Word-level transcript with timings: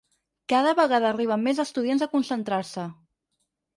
Cada 0.53 0.71
vegada 0.79 1.11
arriben 1.11 1.43
més 1.49 1.61
estudiants 1.67 2.07
a 2.07 2.11
concentrar-se. 2.17 2.87